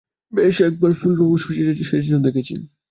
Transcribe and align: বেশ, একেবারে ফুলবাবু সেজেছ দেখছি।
বেশ, 0.33 0.55
একেবারে 0.61 0.95
ফুলবাবু 1.01 1.35
সেজেছ 1.85 2.11
দেখছি। 2.27 2.53